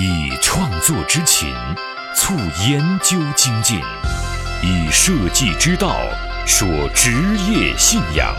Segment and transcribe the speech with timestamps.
[0.00, 1.52] 以创作之情
[2.14, 2.32] 促
[2.68, 3.80] 研究精进，
[4.62, 5.96] 以设计之道
[6.46, 7.10] 说职
[7.50, 8.32] 业信仰。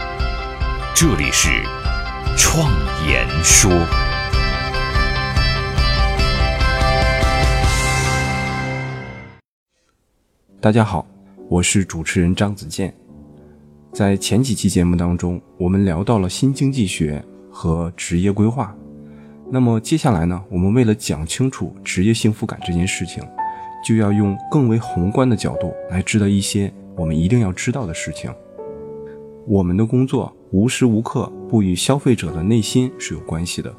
[0.95, 1.49] 这里是
[2.37, 2.71] 创
[3.05, 3.69] 言说。
[10.61, 11.05] 大家好，
[11.49, 12.95] 我是主持人张子健。
[13.91, 18.73] 在前几期节目当中，我们聊到了新经济学和职业规划。
[19.51, 23.23] 那么接下来呢，我们为了讲清楚职业幸福感这件事情，
[23.83, 28.31] 就要用更为宏观的角度来知道一些我们一定要知道的事情。
[29.47, 33.73] 我们的工作无时无刻不与消费者的内心是有关系的。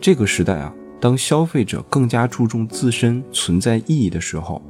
[0.00, 4.62] 这个时代啊，当消费者更加注重自身存在意义的时候，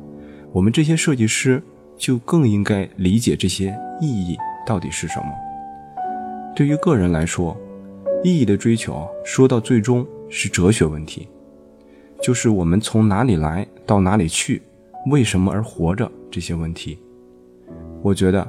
[0.52, 1.62] 我们这些设计师
[1.98, 5.26] 就更应该理解这些意义到底是什么。
[6.56, 7.54] 对于个人来说，
[8.24, 11.28] 意义的追求，说到最终是哲学问题，
[12.20, 14.60] 就是我们从哪里来到哪里去，
[15.10, 16.98] 为什么而活着这些问题。
[18.02, 18.46] 我觉得，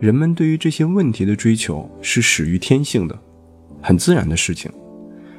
[0.00, 3.18] 人们对于这些问题的追求是始于天性的，
[3.82, 4.70] 很自然的事情。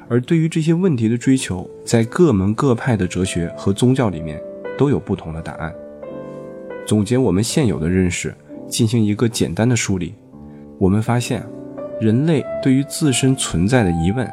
[0.08, 4.40] 而对于这些问题的追求，在各门各派的哲学和宗教里面
[4.78, 5.74] 都有不同的答案。
[6.86, 8.36] 总结我们现有的认识，
[8.68, 10.14] 进行一个简单的梳理，
[10.78, 11.44] 我们发现。
[12.00, 14.30] 人类对于自身存在的疑问，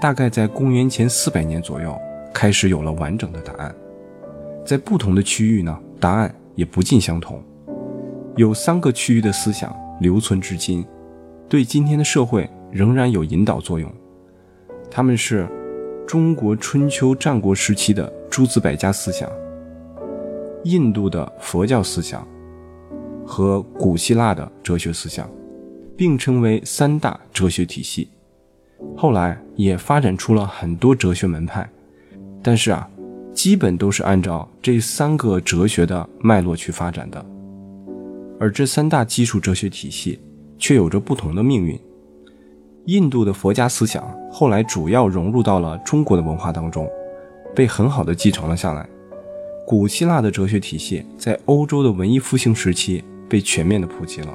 [0.00, 1.98] 大概在公元前四百年左右
[2.32, 3.74] 开始有了完整的答案。
[4.64, 7.42] 在不同的区域呢，答案也不尽相同。
[8.36, 10.84] 有三个区域的思想留存至今，
[11.48, 13.90] 对今天的社会仍然有引导作用。
[14.90, 15.48] 他们是
[16.06, 19.28] 中国春秋战国时期的诸子百家思想、
[20.64, 22.26] 印度的佛教思想
[23.26, 25.28] 和古希腊的哲学思想。
[25.98, 28.08] 并称为三大哲学体系，
[28.96, 31.68] 后来也发展出了很多哲学门派，
[32.40, 32.88] 但是啊，
[33.34, 37.26] 基本都是按照这三个哲学的脉络去发展的。
[38.38, 40.20] 而这三大基础哲学体系
[40.56, 41.76] 却有着不同的命运。
[42.86, 46.88] 印度的佛家思想后来主要融入到了中国的文化当中，
[47.56, 48.88] 被很好的继承了下来。
[49.66, 54.32] 古希腊的哲学体系在欧洲的文艺复兴时期被全面的普及了。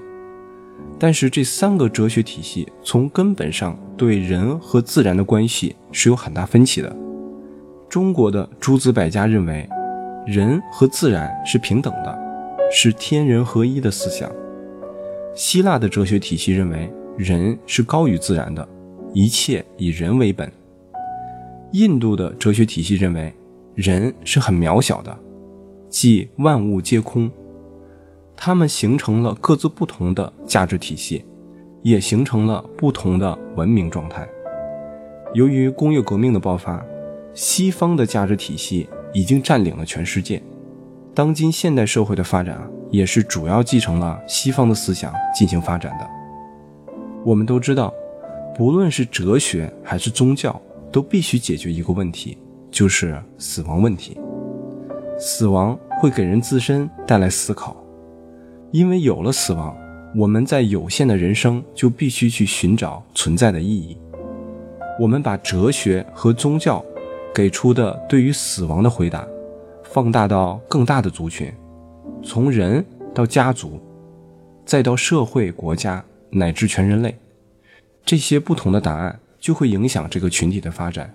[0.99, 6.95] 但是这三个哲学体系从根本上对人和自然的关系是有很大分歧的。
[7.89, 9.67] 中国的诸子百家认为，
[10.25, 12.17] 人和自然是平等的，
[12.71, 14.31] 是天人合一的思想。
[15.35, 18.67] 希腊的哲学体系认为，人是高于自然的，
[19.13, 20.51] 一切以人为本。
[21.73, 23.33] 印度的哲学体系认为，
[23.75, 25.15] 人是很渺小的，
[25.89, 27.29] 即万物皆空。
[28.35, 31.25] 他们形成了各自不同的价值体系，
[31.81, 34.27] 也形成了不同的文明状态。
[35.33, 36.83] 由于工业革命的爆发，
[37.33, 40.41] 西方的价值体系已经占领了全世界。
[41.15, 46.07] 当今现代社会的发展啊，也是主要继承了西方的思想进行发展的。
[47.23, 47.93] 我们都知道，
[48.55, 50.59] 不论是哲学还是宗教，
[50.91, 52.37] 都必须解决一个问题，
[52.69, 54.17] 就是死亡问题。
[55.19, 57.82] 死亡会给人自身带来思考。
[58.73, 59.77] 因为有了死亡，
[60.15, 63.95] 我们在有限的人生就必须去寻找存在的意义。
[64.99, 66.83] 我们把哲学和宗教
[67.35, 69.27] 给出的对于死亡的回答，
[69.83, 71.53] 放大到更大的族群，
[72.23, 72.83] 从人
[73.13, 73.79] 到家族，
[74.65, 77.15] 再到社会、国家乃至全人类，
[78.03, 81.13] 这些不同的答案就会影响这个群体的发展。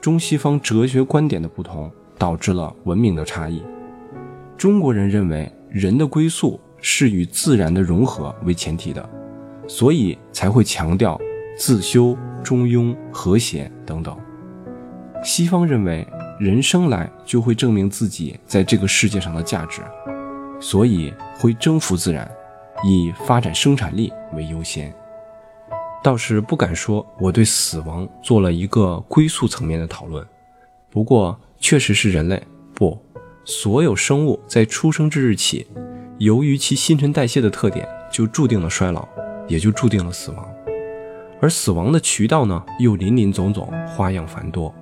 [0.00, 3.62] 中西方哲学观点的不同，导致了文明的差异。
[4.56, 5.52] 中国人认为。
[5.74, 9.10] 人的归宿是与自然的融合为前提的，
[9.66, 11.20] 所以才会强调
[11.58, 14.16] 自修、中庸、和谐等等。
[15.24, 16.06] 西方认为
[16.38, 19.82] 人生来就会证明自己在这个世界上的价值，
[20.60, 22.30] 所以会征服自然，
[22.84, 24.94] 以发展生产力为优先。
[26.04, 30.24] 倒是不敢说我对死亡做了一个归宿层面的讨论，
[30.88, 32.40] 不过确实是人类
[32.74, 32.96] 不。
[33.46, 35.66] 所有生物在出生之日起，
[36.16, 39.06] 由于其新陈代谢的特点，就注定了衰老，
[39.46, 40.48] 也就注定了死亡。
[41.42, 44.74] 而死亡的渠道呢，又林林总总，花样繁多。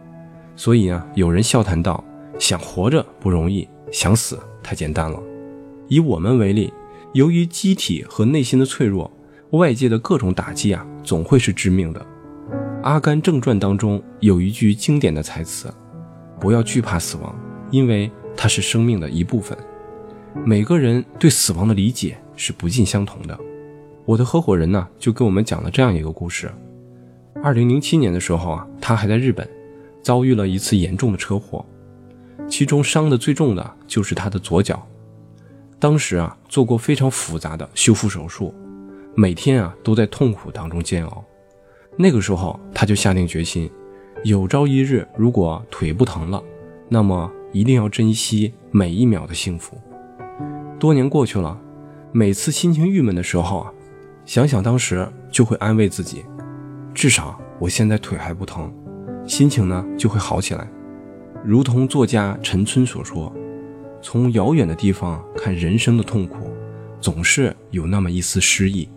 [0.54, 2.04] 所以啊，有人笑谈道
[2.38, 5.20] ：“想活着不容易，想死太简单了。”
[5.88, 6.72] 以我们为例，
[7.14, 9.10] 由于机体和内心的脆弱，
[9.50, 12.00] 外界的各种打击啊，总会是致命的。
[12.84, 15.72] 《阿甘正传》当中有一句经典的台词
[16.38, 17.34] ：“不要惧怕死亡，
[17.72, 19.56] 因为。”它是生命的一部分，
[20.44, 23.38] 每个人对死亡的理解是不尽相同的。
[24.05, 26.50] 我的合伙人呢，就跟我们讲了这样一个故事：
[27.43, 29.49] 二零零七年的时候啊，他还在日本，
[30.02, 31.64] 遭遇了一次严重的车祸，
[32.49, 34.84] 其中伤的最重的就是他的左脚。
[35.79, 38.55] 当时啊，做过非常复杂的修复手术，
[39.14, 41.25] 每天啊都在痛苦当中煎熬。
[41.96, 43.70] 那个时候，他就下定决心，
[44.25, 46.43] 有朝一日如果腿不疼了，
[46.88, 49.78] 那么一定要珍惜每一秒的幸福。
[50.78, 51.60] 多年过去了，
[52.10, 53.72] 每次心情郁闷的时候啊，
[54.25, 56.25] 想想当时，就会安慰自己，
[56.93, 58.72] 至少我现在腿还不疼。
[59.26, 60.69] 心情呢就会好起来，
[61.44, 63.32] 如同作家陈村所说
[64.02, 66.50] ：“从遥远的地方看人生的痛苦，
[67.00, 68.88] 总是有那么一丝诗意。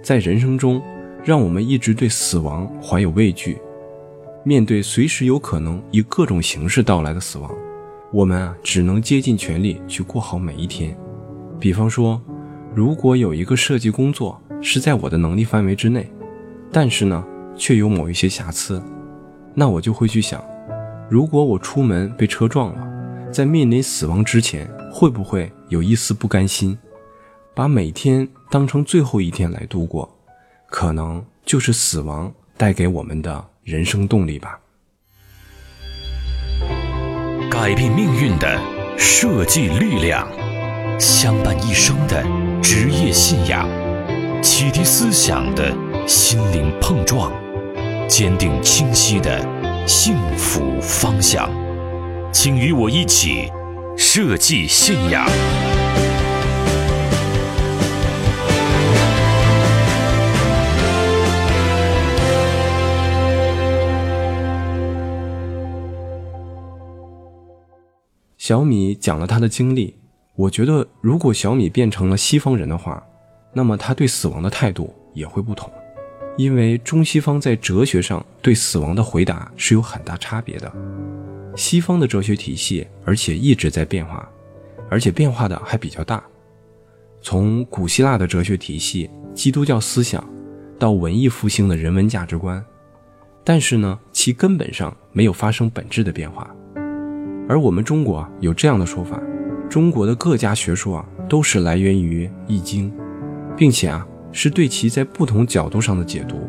[0.00, 0.80] 在人生中，
[1.24, 3.58] 让我们一直对死亡怀有畏惧。
[4.44, 7.52] 面对随时有可能以各种形式到来的死亡，
[8.12, 10.96] 我们啊只能竭尽全力去过好每一天。
[11.60, 12.20] 比方说，
[12.74, 16.10] 如果有一个设计工作是在我的能力范围之内，
[16.72, 17.24] 但是呢
[17.56, 18.82] 却有某一些瑕疵。”
[19.54, 20.42] 那我就会去想，
[21.10, 26.78] 如果我出门被车撞了，在面临死亡之前，会不会有一丝不甘心？
[27.54, 30.08] 把每天当成最后一天来度过，
[30.68, 34.60] 可能就是死亡带给我们的人生动力吧。
[37.50, 38.60] 改变命运的
[38.96, 40.28] 设计力量，
[40.98, 42.22] 相伴一生的
[42.62, 43.68] 职业信仰，
[44.42, 45.74] 启迪思想的
[46.06, 47.32] 心灵碰撞。
[48.06, 49.40] 坚定清晰的
[49.86, 51.50] 幸福方向，
[52.32, 53.50] 请与我一起
[53.96, 55.26] 设计信仰。
[68.48, 69.94] 小米讲了他的经历，
[70.34, 73.06] 我觉得如果小米变成了西方人的话，
[73.52, 75.70] 那么他对死亡的态度也会不同。
[76.38, 80.72] 因为中西方在哲学上对死亡的回答是有很大差别的，
[81.56, 84.26] 西方的哲学体系而且一直在变化，
[84.88, 86.24] 而且变化的还比较大。
[87.20, 90.26] 从古希腊的哲学体系、基督教思想，
[90.78, 92.64] 到文艺复兴的人文价值观，
[93.44, 96.50] 但是呢，其根本上没有发生本质的变化。
[97.48, 99.20] 而我们中国有这样的说法：
[99.68, 102.90] 中国的各家学说啊，都是来源于《易经》，
[103.56, 104.06] 并且啊。
[104.30, 106.46] 是对其在不同角度上的解读，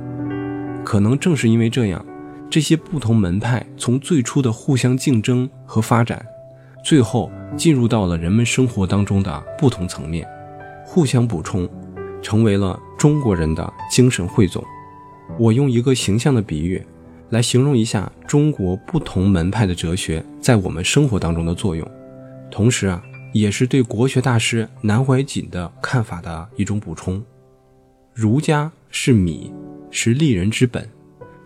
[0.84, 2.06] 可能正是因为这样，
[2.50, 6.24] 这些不同门派从最初的互相竞争和发展，
[6.84, 10.28] 最后进入到了人们生活当中的不同层面，
[10.86, 11.68] 互相补充，
[12.22, 14.62] 成为了中国人的精神汇总。
[15.40, 16.86] 我用一个形象的比喻，
[17.30, 21.88] 来形容一下中国不同门派的哲学在我们生活当中的作用，
[22.50, 23.04] 同时啊，
[23.34, 27.24] 也是对国学大师南怀瑾的看法的一种补充。
[28.14, 29.54] 儒家是米，
[29.92, 30.90] 是立人之本，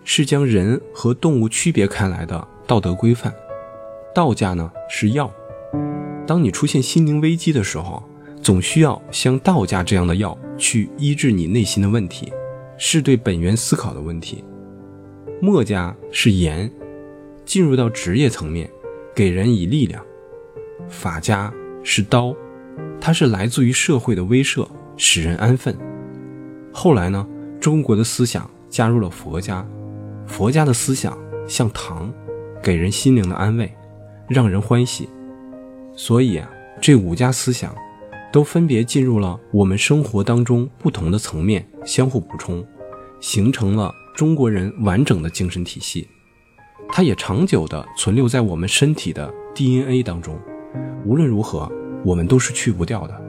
[0.05, 3.33] 是将人和动物区别开来的道德规范。
[4.15, 5.29] 道家呢是药，
[6.25, 8.01] 当你出现心灵危机的时候，
[8.41, 12.31] 总需要像道家这样的药去医治你内心的问题，
[12.77, 14.43] 是对本源思考的问题。
[15.43, 16.71] 墨家是盐，
[17.43, 18.71] 进入到职业层面，
[19.13, 20.01] 给人以力量。
[20.87, 21.53] 法家
[21.83, 22.33] 是刀，
[23.01, 25.77] 它是来自于社会的威慑，使人安分。
[26.71, 27.27] 后来呢，
[27.59, 29.67] 中国的思想加入了佛家，
[30.25, 32.09] 佛家的思想像糖，
[32.63, 33.69] 给人心灵的安慰，
[34.29, 35.09] 让人欢喜。
[35.93, 37.75] 所以啊，这五家思想
[38.31, 42.65] 都分别进入了我们生活当中不同的层面，相互补充，
[43.19, 46.07] 形成了中国人完整的精神体系。
[46.89, 50.39] 它也长久地存留在我们身体的 DNA 当中，
[51.05, 51.71] 无论如何，
[52.05, 53.21] 我们都是去不掉的。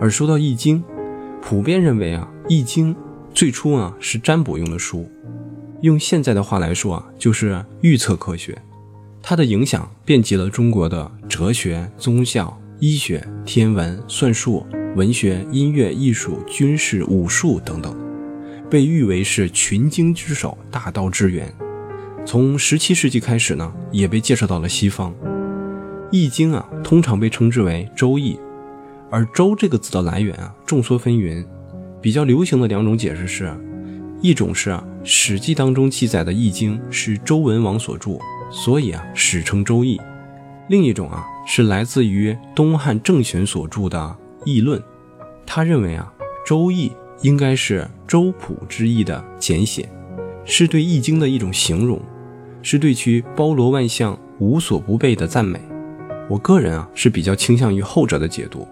[0.00, 0.82] 而说到《易经》。
[1.42, 2.92] 普遍认为啊，《易经》
[3.32, 5.08] 最初啊是占卜用的书，
[5.82, 8.60] 用现在的话来说啊，就是预测科学。
[9.22, 17.94] 它的影响遍及了中国的哲学、宗教、医学、天文、算术、文学、音乐、艺术、军事、武术等等，
[18.70, 21.52] 被誉为是群经之首、大道之源。
[22.24, 25.12] 从十七世纪开始呢，也被介绍到了西方。
[26.10, 28.34] 《易经》啊，通常被称之为《周易》。
[29.10, 31.44] 而“周”这个字的来源啊，众说纷纭。
[32.00, 33.52] 比较流行的两种解释是：
[34.20, 34.70] 一种是
[35.04, 38.18] 《史记》当中记载的《易经》是周文王所著，
[38.50, 39.96] 所以啊史称《周易》；
[40.68, 43.98] 另一种啊是来自于东汉郑玄所著的
[44.44, 44.80] 《易论》，
[45.46, 46.12] 他认为啊
[46.48, 46.88] 《周易》
[47.22, 49.88] 应该是周朴之意的简写，
[50.44, 52.00] 是对《易经》的一种形容，
[52.62, 55.60] 是对其包罗万象、无所不备的赞美。
[56.28, 58.66] 我个人啊是比较倾向于后者的解读。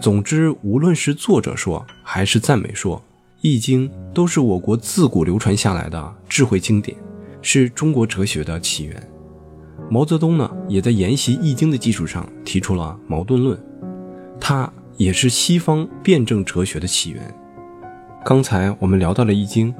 [0.00, 2.96] 总之，无论是作者说还是赞美说，
[3.40, 6.96] 《易经》都是我国自古流传下来的智慧经典，
[7.42, 9.10] 是中国哲学的起源。
[9.88, 13.56] 毛泽东呢，也在研习《易经》的基础上提出了矛盾论，
[14.40, 17.22] 它也是西方辩证哲学的起源。
[18.28, 19.72] 刚才我们聊到了《易经》，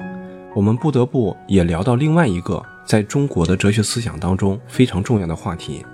[0.55, 5.85] 我们不得不也聊到另外一个在中国的哲学思想当中非常重要的话题，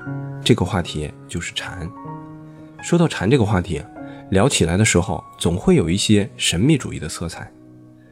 [0.44, 1.90] 这个话题就是禅。
[2.80, 3.82] 说到禅这个话题，
[4.30, 7.52] 聊起来的时候总会有一些神秘主义的色彩。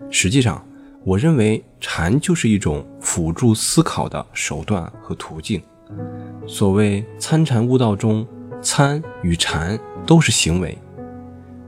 [0.10, 0.65] 实际上，
[1.03, 5.62] 我认为禅就是一种辅助思考的手段和途径。
[6.48, 8.25] 所谓参禅悟道中，
[8.60, 10.75] 参与禅都是行为，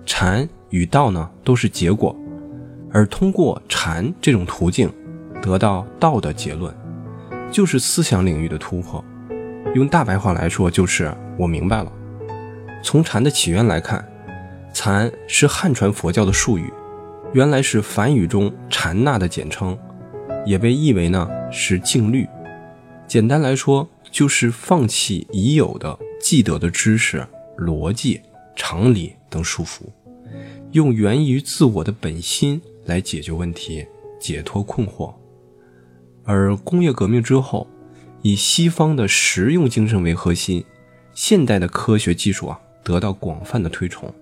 [0.07, 2.15] 禅与道呢都是结果，
[2.93, 4.89] 而通过禅这种途径
[5.41, 6.73] 得到道的结论，
[7.51, 9.03] 就是思想领域的突破。
[9.73, 11.91] 用大白话来说，就是我明白了。
[12.83, 14.07] 从禅的起源来看，
[14.73, 16.71] 禅是汉传佛教的术语，
[17.33, 19.77] 原来是梵语中禅那的简称，
[20.45, 22.27] 也被译为呢是静虑。
[23.07, 23.89] 简单来说。
[24.11, 27.25] 就是放弃已有的既得的知识、
[27.57, 28.21] 逻辑、
[28.55, 29.81] 常理等束缚，
[30.71, 33.85] 用源于自我的本心来解决问题、
[34.19, 35.13] 解脱困惑。
[36.23, 37.67] 而工业革命之后，
[38.21, 40.63] 以西方的实用精神为核心，
[41.13, 44.13] 现代的科学技术啊得到广泛的推崇，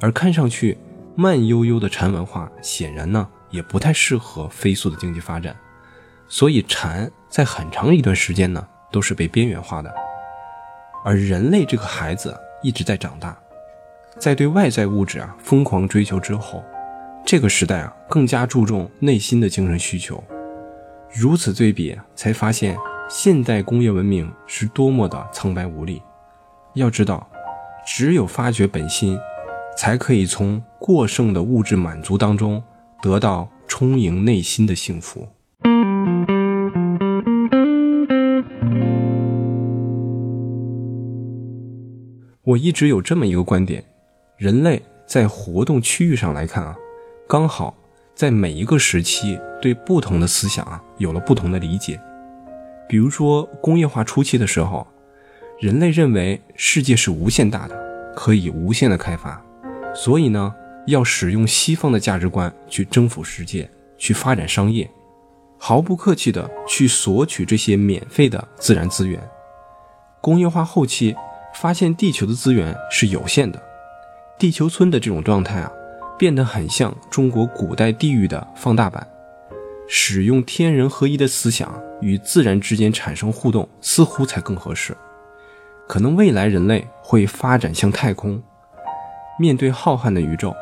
[0.00, 0.76] 而看上去
[1.14, 5.56] 慢悠悠的禅文化，显然呢也不太适合飞速的经济发展，
[6.28, 8.66] 所以禅在很长一段时间呢。
[8.92, 9.92] 都是被边缘化的，
[11.04, 12.32] 而人类这个孩子
[12.62, 13.36] 一直在长大，
[14.20, 16.62] 在对外在物质啊疯狂追求之后，
[17.26, 20.22] 这个时代啊更加注重内心的精神需求。
[21.10, 22.76] 如此对比，才发现
[23.08, 26.02] 现代工业文明是多么的苍白无力。
[26.74, 27.26] 要知道，
[27.86, 29.18] 只有发掘本心，
[29.76, 32.62] 才可以从过剩的物质满足当中
[33.00, 35.26] 得到充盈内心的幸福。
[42.42, 43.82] 我一直有这么一个观点：
[44.36, 46.76] 人类在活动区域上来看啊，
[47.26, 47.74] 刚好
[48.14, 51.98] 在每一个时期对不同的思想啊有了不同的理解。
[52.86, 54.86] 比如说工业化初期的时候，
[55.58, 59.42] 人类认为世界是无限大的，可以无限的开发，
[59.94, 60.54] 所以呢
[60.86, 64.88] 要使用西方的价值观去征服世界，去发展商业，
[65.58, 69.20] 毫不客气的去索取这些免费的自然资源。
[70.20, 71.14] 工业化后期。
[71.56, 73.62] 发现地球的资源是有限的，
[74.36, 75.70] 地球村的这种状态啊，
[76.18, 79.06] 变得很像中国古代地域的放大版。
[79.86, 84.96] 使用天人合一的思想与自然之间产生互动，似乎才更合适。
[85.86, 88.42] 可能未来人类会发展向太空，
[89.38, 90.54] 面对浩瀚的宇宙，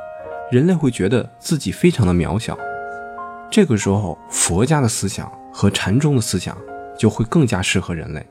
[0.51, 2.59] 人类会觉得自己非常的渺小。
[3.49, 6.59] 这个时候，佛家的思想和禅宗的思想
[6.99, 8.27] 就会更加适合人类。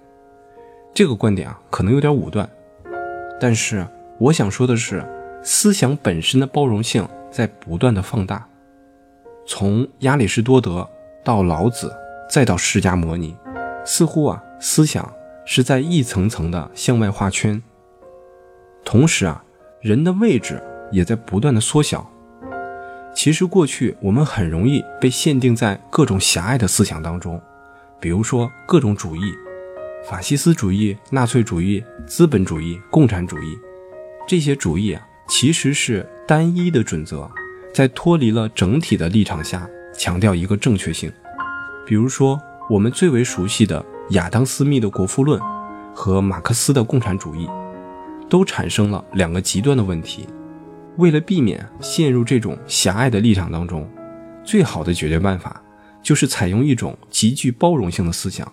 [0.94, 2.50] 这个观点啊，可能有点武断，
[3.40, 3.88] 但是
[4.20, 5.02] 我想说的是，
[5.44, 8.48] 思想本身的包容性在不断的放大。
[9.48, 10.88] 从亚里士多德
[11.24, 11.92] 到老子，
[12.30, 13.36] 再到释迦牟尼，
[13.84, 15.12] 似乎啊，思想
[15.46, 17.62] 是在一层层的向外画圈。
[18.86, 19.44] 同时啊，
[19.82, 22.08] 人的位置也在不断的缩小。
[23.14, 27.42] 其实过去我们很容易被限定在各种狭隘的思想当中，
[28.00, 29.22] 比如说各种主义。
[30.04, 33.56] 法西斯主义、纳粹主义、资本主义、共产主义，
[34.28, 37.32] 这些主义啊，其实是单一的准则，
[37.74, 39.66] 在脱离了整体的立场下，
[39.98, 41.10] 强调一个正确性。
[41.86, 42.38] 比如说，
[42.70, 45.40] 我们最为熟悉的亚当·斯密的《国富论》
[45.96, 47.50] 和马克思的共产主义，
[48.30, 50.28] 都产生了两个极端的问题。
[50.98, 53.90] 为了避免陷入这种狭隘的立场当中，
[54.44, 55.64] 最好的解决办法
[56.04, 58.52] 就是采用一种极具包容性的思想。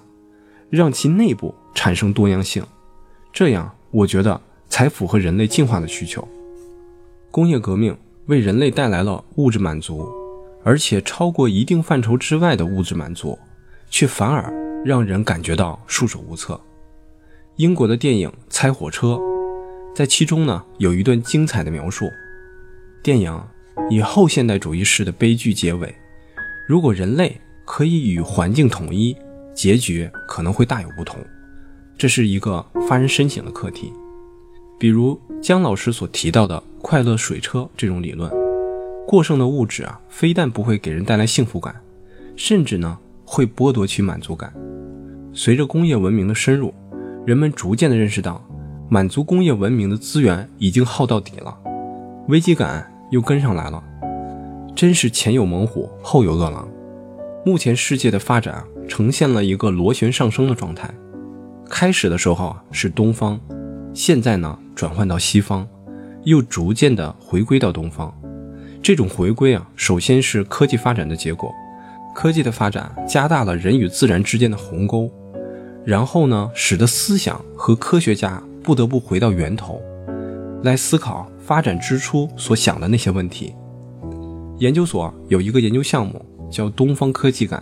[0.71, 2.65] 让其内部产生多样性，
[3.33, 6.27] 这样我觉得才符合人类进化的需求。
[7.31, 10.09] 工业革命为人类带来了物质满足，
[10.65, 13.39] 而且超过一定范畴之外的物质满足，
[13.91, 14.53] 却反而
[14.85, 16.61] 让人感觉到束手无策。
[17.57, 19.09] 英国的电影《猜火车》
[19.95, 22.09] 在其中呢有一段精彩的描述。
[23.03, 23.41] 电影
[23.91, 25.95] 以后现代主义式的悲剧结尾，
[26.67, 29.17] 如果人类可以与环境统一。
[29.55, 31.19] 结局可能会大有不同，
[31.97, 33.93] 这是一个发人深省的课题。
[34.79, 38.31] 比如姜老师所提到的“快乐水车”这种理论，
[39.07, 41.75] 过剩的物质啊，非但不会给人带来幸福感，
[42.37, 44.53] 甚至呢会剥夺其满足感。
[45.33, 46.73] 随着工业文明的深入，
[47.27, 48.43] 人们逐渐的认识到，
[48.89, 51.57] 满足工业文明的资源已经耗到底了，
[52.29, 53.83] 危机感又跟上来了。
[54.75, 56.69] 真是前有猛虎，后有饿狼。
[57.45, 58.65] 目前世界的发展。
[58.89, 60.89] 呈现了一个螺旋上升的状态。
[61.69, 63.39] 开始的时候啊是东方，
[63.93, 65.67] 现在呢转换到西方，
[66.23, 68.17] 又逐渐的回归到东方。
[68.81, 71.53] 这种回归啊，首先是科技发展的结果，
[72.15, 75.11] 科技的发展加大了人与自然之间的鸿沟，
[75.85, 79.83] 然后呢，使得思想和科学家不得不回到源头，
[80.63, 83.53] 来思考发展之初所想的那些问题。
[84.59, 87.61] 研究所有一个研究项目叫“东方科技感”。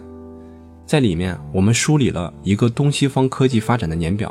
[0.84, 4.30] 在里面，我们梳理了一个东西方科技发展的年表。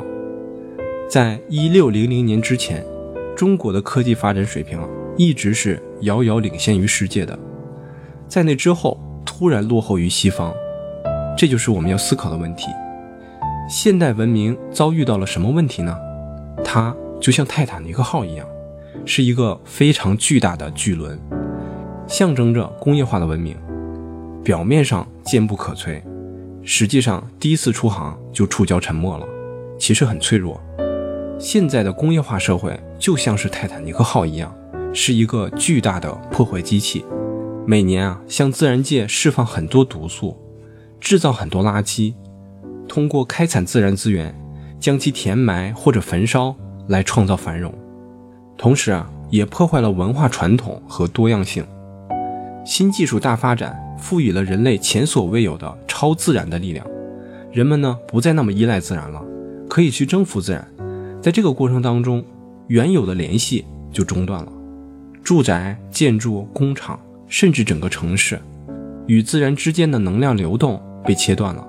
[1.08, 2.84] 在一六零零年之前，
[3.36, 4.80] 中国的科技发展水平
[5.16, 7.38] 一直是遥遥领先于世界的。
[8.26, 10.52] 在那之后，突然落后于西方，
[11.38, 12.66] 这就是我们要思考的问题。
[13.68, 15.96] 现代文明遭遇到了什么问题呢？
[16.64, 18.44] 它就像泰坦尼克号一样，
[19.04, 21.16] 是一个非常巨大的巨轮，
[22.08, 23.56] 象征着工业化的文明，
[24.42, 26.02] 表面上坚不可摧。
[26.64, 29.24] 实际上，第一次出航就触礁沉没了，
[29.78, 30.60] 其实很脆弱。
[31.38, 34.54] 现在的工业化社会就像是泰坦尼克号一样，
[34.92, 37.04] 是一个巨大的破坏机器，
[37.66, 40.36] 每年啊向自然界释放很多毒素，
[41.00, 42.14] 制造很多垃圾，
[42.88, 44.34] 通过开采自然资源，
[44.80, 46.54] 将其填埋或者焚烧
[46.88, 47.72] 来创造繁荣，
[48.56, 51.66] 同时啊也破坏了文化传统和多样性。
[52.64, 53.82] 新技术大发展。
[53.98, 56.86] 赋予了人类前所未有的超自然的力量，
[57.50, 59.24] 人们呢不再那么依赖自然了，
[59.70, 60.68] 可以去征服自然。
[61.26, 62.24] 在这个过程当中，
[62.68, 64.52] 原有的联系就中断了，
[65.24, 68.40] 住宅、建筑、工厂，甚至整个城市，
[69.08, 71.66] 与自然之间的能量流动被切断了。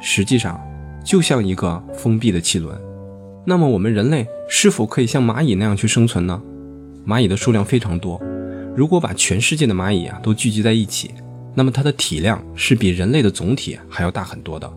[0.00, 0.60] 实际上，
[1.04, 2.80] 就像一个封闭的气轮。
[3.44, 6.40] 那么，我们人类是否可以像蚂蚁那样去生存呢？
[7.04, 8.22] 蚂蚁的数量非常多，
[8.76, 11.10] 如果把全世界的蚂蚁啊都聚集在一起。
[11.52, 14.72] 那么它的体量是比人类的总体还要大很多的，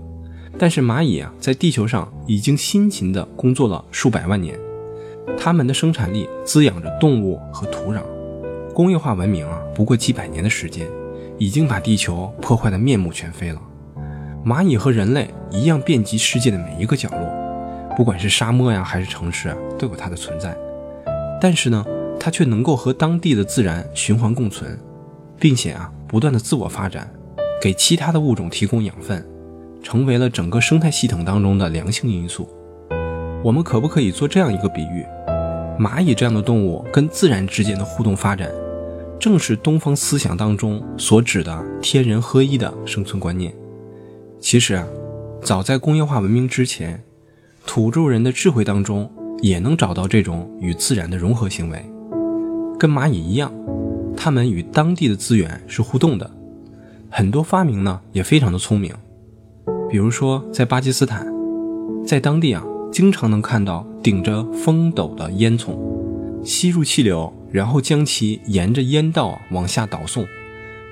[0.59, 4.57] 但是蚂蚁啊，在地球上已经辛勤地工作了数百万年，
[5.37, 8.01] 它们的生产力滋养着动物和土壤。
[8.73, 10.87] 工业化文明啊，不过几百年的时间，
[11.37, 13.61] 已经把地球破坏得面目全非了。
[14.45, 20.57] 蚂蚁和人类一样，遍及世界的每一个角落，不管是沙漠呀，还是城市啊，都有它的存在。
[21.39, 21.85] 但是呢，
[22.19, 24.79] 它却能够和当地的自然循环共存，
[25.39, 25.91] 并且啊。
[26.09, 27.11] 不断的自我发展，
[27.61, 29.27] 给其他的物种提供养分，
[29.81, 32.49] 成为了整个生态系统当中的良性因素。
[33.43, 35.05] 我们可不可以做这样一个比喻？
[35.79, 38.49] 蚂蚁这样的动物跟自然之间的互动发展，
[39.19, 43.53] 正是东方思想当中所指的天人合一的生存观念。
[44.39, 44.85] 其实啊，
[45.41, 47.03] 早在工业化文明之前，
[47.65, 49.09] 土著人的智慧当中
[49.41, 51.85] 也能找到这种与自然的融合行为，
[52.79, 53.51] 跟蚂蚁一样。
[54.15, 56.29] 他们与当地的资源是互动的，
[57.11, 58.91] 很多发明呢也非常的聪明。
[59.89, 61.25] 比如说在巴基斯坦，
[62.05, 65.77] 在当地啊，经常能看到顶着风斗的烟囱，
[66.43, 70.25] 吸入气流，然后将其沿着烟道往下导送。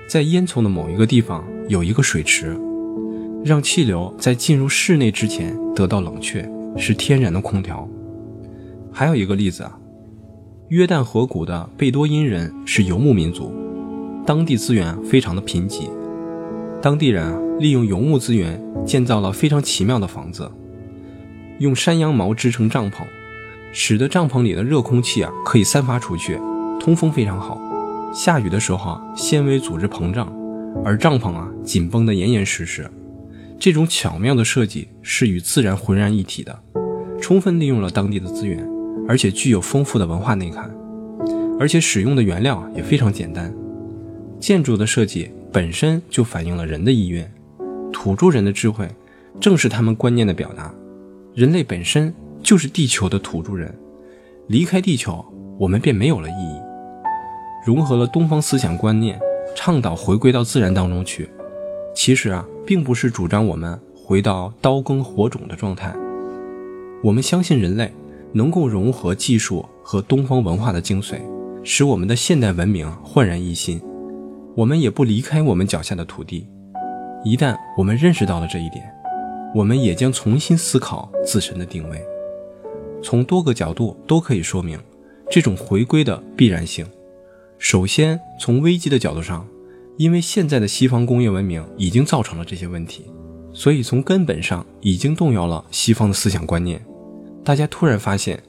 [0.08, 2.58] 在烟囱的某一个地方有一个水池，
[3.44, 7.88] 让气流在进入室内之前得到冷却，是天然的空调。
[8.92, 9.78] 还有一个例子啊。
[10.70, 13.54] 约旦河谷的贝多因人是游牧民族，
[14.26, 15.92] 当地资源非常的贫瘠。
[16.82, 20.52] 当地人啊，利用游牧资源建造了非常奇妙的房子，
[21.60, 23.04] 用山羊毛织成帐篷，
[23.72, 26.40] 使得帐篷里的热空气啊可以散发出去，
[26.80, 27.62] 通风非常好。
[28.14, 30.34] 下雨的时候啊，纤维组织膨胀，
[30.84, 32.90] 而帐篷啊紧绷得严严实实。
[33.58, 36.60] 这种巧妙的设计是与自然浑然一体的，
[37.22, 38.68] 充分利用了当地的资源。
[39.08, 40.68] 而且具有丰富的文化内涵，
[41.60, 43.54] 而且使用的原料也非常简单。
[44.40, 47.32] 建筑的设计本身就反映了人的意愿，
[47.96, 48.86] 土著人的智慧
[49.40, 50.70] 正是他们观念的表达。
[51.34, 53.74] 人类本身就是地球的土著人，
[54.48, 55.24] 离开地球，
[55.58, 56.60] 我们便没有了意义。
[57.66, 59.18] 融合了东方思想观念，
[59.56, 61.30] 倡导回归到自然当中去，
[61.96, 65.96] 其实啊，并不是主张我们回到刀耕火种的状态。
[67.02, 67.90] 我们相信人类。
[68.34, 71.22] 能够融合技术和东方文化的精髓，
[71.64, 73.82] 使我们的现代文明焕然一新。
[74.58, 76.46] 我们也不离开我们脚下的土地。
[77.26, 78.88] 一旦我们认识到了这一点，
[79.56, 82.00] 我们也将重新思考自身的定位。
[83.02, 84.80] 从多个角度都可以说明
[85.28, 86.86] 这种回归的必然性。
[87.58, 89.44] 首先，从危机的角度上，
[89.98, 93.06] 因为现在的西方工业文明已经造成了这些问题，
[93.52, 96.80] 所以从根本上已经动摇了西方的思想观念。
[97.44, 98.40] 大家突然发现，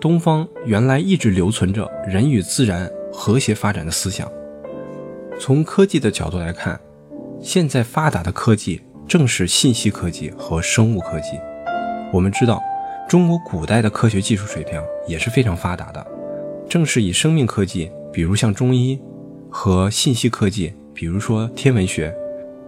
[0.00, 4.28] 东方原来一直留存着人与自然和谐发展的思想。
[5.38, 6.80] 从科技的角度来看，
[7.44, 11.38] 现在发达的科技正是信息科技和生物科技。
[12.10, 12.58] 我们知道，
[13.06, 16.04] 中国古代的科学技术水平也是非常发达的，
[16.66, 18.98] 正是以生命科技，比如像中医，
[19.50, 22.14] 和信息科技，比如说天文学，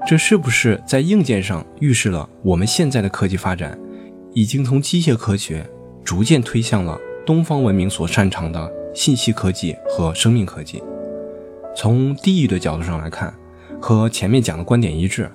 [0.06, 3.78] 这是不是在硬件上预示了我们现在的科技发展，
[4.34, 5.66] 已经从机械科学
[6.04, 10.82] 逐渐推向了东方文明所擅长的信息科技和生命科技？
[11.74, 13.34] 从地域的角度上来看，
[13.80, 15.30] 和前面讲的观点一致，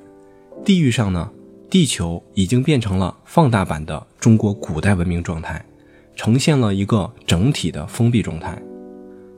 [0.65, 1.29] 地域上呢？
[1.69, 5.65] 地球已经变成了放大版的中国古代文明状态，
[6.17, 8.61] 呈现了一个整体的封闭状态。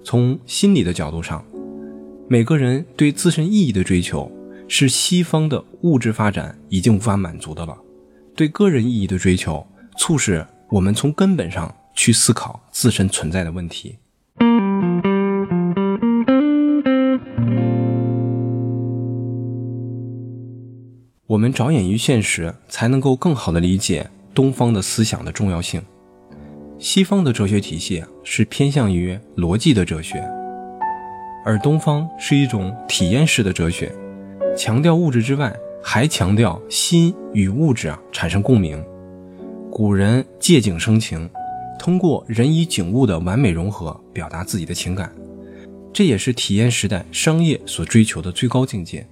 [0.04, 1.46] 从心理的角度上，
[2.28, 4.32] 每个人对自身意义的追求
[4.68, 7.78] 是西方的物质发展已经无法满足的了。
[8.36, 9.64] 对个人意义的追求，
[10.00, 13.96] 促使我们从根本上去思考自身存在的问题。
[21.34, 25.82] 我们着眼于现实，才能够更好地理解东方的思想的重要性。
[26.78, 30.24] 西方的哲学体系是偏向于逻辑的哲学，
[31.44, 33.92] 而东方是一种体验式的哲学，
[34.56, 38.80] 强调物质之外，还强调心与物质啊产生共鸣。
[39.72, 41.28] 古人借景生情，
[41.80, 45.12] 通过人与景物的完美融合，表达自己的情感，
[45.92, 49.08] 这也是体验时代商业所追求的最高境界。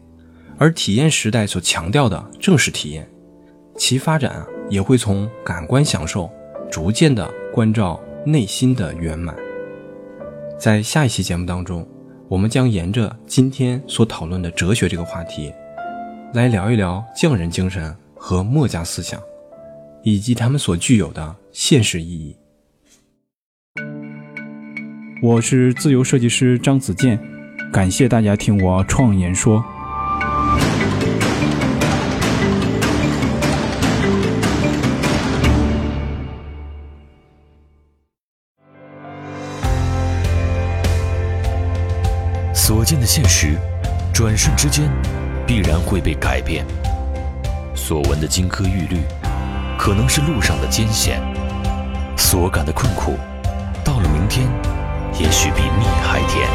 [0.61, 3.09] 而体验时代所强调的正是体验，
[3.75, 6.29] 其发展啊也会从感官享受，
[6.69, 9.35] 逐渐的关照内心的圆满。
[10.59, 11.83] 在下一期节目当中，
[12.27, 15.51] 我们将沿着今天所讨论的哲学这个话题，
[16.35, 19.19] 来聊一聊匠人精神和墨家思想，
[20.03, 22.37] 以及他们所具有的现实意义。
[25.23, 27.19] 我是自由设计师张子健，
[27.73, 29.65] 感谢大家听我创言说。
[43.13, 43.57] 现实，
[44.13, 44.89] 转瞬之间
[45.45, 46.63] 必然会被改变；
[47.75, 49.01] 所闻的金科玉律，
[49.77, 51.19] 可能是路上的艰险；
[52.15, 53.17] 所感的困苦，
[53.83, 54.47] 到了明天，
[55.19, 56.47] 也许比蜜还甜。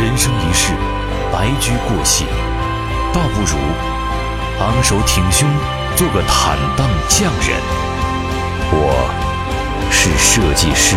[0.00, 0.72] 人生一世，
[1.32, 2.26] 白驹过隙，
[3.12, 3.58] 倒不如
[4.60, 5.48] 昂首挺胸，
[5.96, 7.60] 做个坦荡匠人。
[8.70, 10.94] 我是设计师。